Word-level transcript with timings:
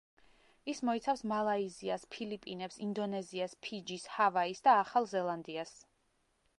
ის 0.71 0.79
მოიცავს: 0.87 1.21
მალაიზიას, 1.31 2.07
ფილიპინებს, 2.15 2.81
ინდონეზიას, 2.87 3.55
ფიჯის, 3.69 4.09
ჰავაის 4.17 4.67
და 4.69 4.79
ახალ 4.87 5.11
ზელანდიას. 5.17 5.81